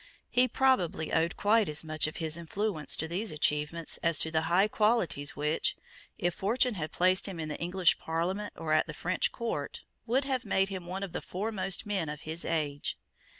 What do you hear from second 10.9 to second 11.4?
of the